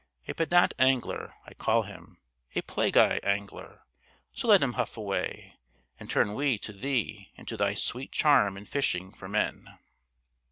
A 0.27 0.33
pedant 0.33 0.73
angler, 0.79 1.35
I 1.45 1.53
call 1.53 1.83
him, 1.83 2.17
a 2.55 2.63
plaguy 2.63 3.19
angler, 3.21 3.83
so 4.33 4.47
let 4.47 4.63
him 4.63 4.73
huff 4.73 4.97
away, 4.97 5.59
and 5.99 6.09
turn 6.09 6.33
we 6.33 6.57
to 6.57 6.73
thee 6.73 7.31
and 7.37 7.47
to 7.47 7.55
thy 7.55 7.75
sweet 7.75 8.11
charm 8.11 8.57
in 8.57 8.65
fishing 8.65 9.13
for 9.13 9.29
men. 9.29 9.77